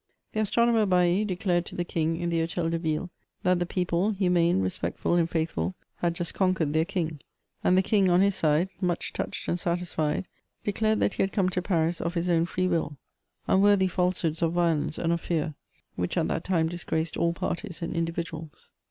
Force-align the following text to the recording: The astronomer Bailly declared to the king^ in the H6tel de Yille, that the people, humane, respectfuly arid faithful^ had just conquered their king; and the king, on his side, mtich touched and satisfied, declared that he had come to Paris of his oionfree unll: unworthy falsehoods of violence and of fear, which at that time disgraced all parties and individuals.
The 0.33 0.39
astronomer 0.39 0.87
Bailly 0.87 1.23
declared 1.23 1.67
to 1.67 1.75
the 1.75 1.85
king^ 1.85 2.19
in 2.19 2.29
the 2.29 2.39
H6tel 2.39 2.71
de 2.71 2.79
Yille, 2.79 3.11
that 3.43 3.59
the 3.59 3.67
people, 3.67 4.09
humane, 4.09 4.59
respectfuly 4.59 5.17
arid 5.19 5.29
faithful^ 5.29 5.75
had 5.97 6.15
just 6.15 6.33
conquered 6.33 6.73
their 6.73 6.85
king; 6.85 7.19
and 7.63 7.77
the 7.77 7.83
king, 7.83 8.09
on 8.09 8.19
his 8.19 8.33
side, 8.33 8.69
mtich 8.81 9.11
touched 9.11 9.47
and 9.47 9.59
satisfied, 9.59 10.25
declared 10.63 11.01
that 11.01 11.13
he 11.13 11.21
had 11.21 11.31
come 11.31 11.49
to 11.49 11.61
Paris 11.61 12.01
of 12.01 12.15
his 12.15 12.29
oionfree 12.29 12.67
unll: 12.67 12.97
unworthy 13.45 13.87
falsehoods 13.87 14.41
of 14.41 14.53
violence 14.53 14.97
and 14.97 15.13
of 15.13 15.21
fear, 15.21 15.53
which 15.95 16.17
at 16.17 16.27
that 16.29 16.43
time 16.45 16.67
disgraced 16.67 17.15
all 17.15 17.31
parties 17.31 17.83
and 17.83 17.95
individuals. 17.95 18.71